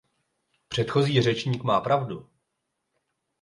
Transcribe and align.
Předchozí 0.67 1.21
řečník 1.21 1.63
má 1.63 1.81
pravdu. 1.81 2.29